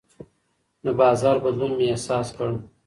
[0.83, 2.49] د بازار بدلون مې احساس کړ.